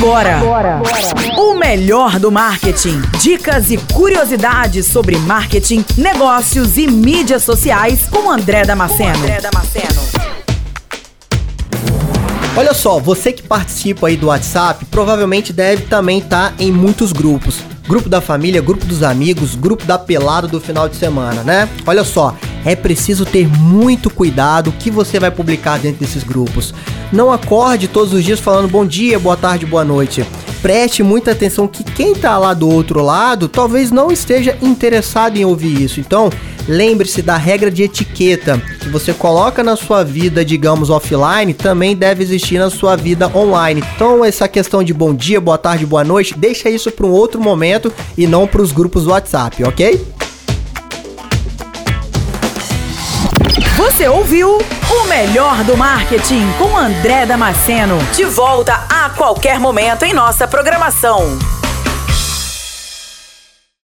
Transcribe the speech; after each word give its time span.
Agora, 0.00 0.38
Agora. 0.38 0.82
o 1.36 1.58
melhor 1.58 2.18
do 2.18 2.32
marketing. 2.32 3.02
Dicas 3.20 3.70
e 3.70 3.76
curiosidades 3.76 4.86
sobre 4.86 5.18
marketing, 5.18 5.84
negócios 5.94 6.78
e 6.78 6.86
mídias 6.86 7.42
sociais 7.42 8.08
com 8.10 8.30
André 8.30 8.64
Damasceno. 8.64 9.18
André 9.18 9.42
Damasceno. 9.42 10.00
Olha 12.56 12.72
só, 12.72 12.98
você 12.98 13.30
que 13.30 13.42
participa 13.42 14.06
aí 14.06 14.16
do 14.16 14.28
WhatsApp 14.28 14.86
provavelmente 14.86 15.52
deve 15.52 15.82
também 15.82 16.20
estar 16.20 16.52
tá 16.52 16.54
em 16.58 16.72
muitos 16.72 17.12
grupos. 17.12 17.58
Grupo 17.86 18.08
da 18.08 18.22
família, 18.22 18.62
grupo 18.62 18.86
dos 18.86 19.02
amigos, 19.02 19.54
grupo 19.54 19.84
da 19.84 19.98
pelada 19.98 20.48
do 20.48 20.58
final 20.58 20.88
de 20.88 20.96
semana, 20.96 21.42
né? 21.42 21.68
Olha 21.86 22.04
só, 22.04 22.34
é 22.64 22.74
preciso 22.74 23.26
ter 23.26 23.46
muito 23.46 24.08
cuidado 24.08 24.70
o 24.70 24.72
que 24.72 24.90
você 24.90 25.20
vai 25.20 25.30
publicar 25.30 25.78
dentro 25.78 26.00
desses 26.00 26.24
grupos. 26.24 26.72
Não 27.12 27.32
acorde 27.32 27.88
todos 27.88 28.12
os 28.12 28.24
dias 28.24 28.38
falando 28.38 28.68
bom 28.68 28.86
dia, 28.86 29.18
boa 29.18 29.36
tarde, 29.36 29.66
boa 29.66 29.84
noite. 29.84 30.24
Preste 30.62 31.02
muita 31.02 31.32
atenção 31.32 31.66
que 31.66 31.82
quem 31.82 32.14
tá 32.14 32.38
lá 32.38 32.54
do 32.54 32.68
outro 32.68 33.02
lado 33.02 33.48
talvez 33.48 33.90
não 33.90 34.12
esteja 34.12 34.56
interessado 34.62 35.36
em 35.36 35.44
ouvir 35.44 35.82
isso. 35.82 35.98
Então, 35.98 36.30
lembre-se 36.68 37.20
da 37.20 37.36
regra 37.36 37.68
de 37.68 37.82
etiqueta 37.82 38.62
que 38.80 38.88
você 38.88 39.12
coloca 39.12 39.64
na 39.64 39.74
sua 39.74 40.04
vida, 40.04 40.44
digamos, 40.44 40.88
offline, 40.88 41.52
também 41.52 41.96
deve 41.96 42.22
existir 42.22 42.58
na 42.58 42.70
sua 42.70 42.94
vida 42.94 43.28
online. 43.34 43.82
Então, 43.96 44.24
essa 44.24 44.46
questão 44.46 44.84
de 44.84 44.94
bom 44.94 45.12
dia, 45.12 45.40
boa 45.40 45.58
tarde, 45.58 45.84
boa 45.84 46.04
noite, 46.04 46.38
deixa 46.38 46.70
isso 46.70 46.92
para 46.92 47.06
um 47.06 47.10
outro 47.10 47.40
momento 47.40 47.92
e 48.16 48.26
não 48.26 48.46
para 48.46 48.62
os 48.62 48.70
grupos 48.70 49.04
do 49.04 49.10
WhatsApp, 49.10 49.64
ok? 49.64 50.19
Você 53.80 54.06
ouviu 54.06 54.58
o 54.58 55.08
melhor 55.08 55.64
do 55.64 55.74
marketing 55.74 56.46
com 56.58 56.76
André 56.76 57.24
Damasceno. 57.24 57.96
De 58.14 58.26
volta 58.26 58.74
a 58.90 59.08
qualquer 59.08 59.58
momento 59.58 60.04
em 60.04 60.12
nossa 60.12 60.46
programação. 60.46 61.38